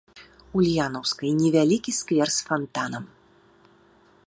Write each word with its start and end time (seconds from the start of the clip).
Ульянаўскай 0.59 1.31
невялікі 1.41 1.91
сквер 1.99 2.29
з 2.37 2.49
фантанам. 2.49 3.03